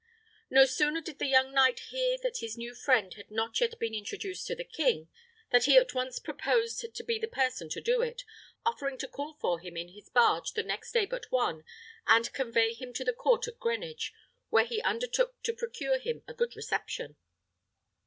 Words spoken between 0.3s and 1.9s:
No sooner did the young earl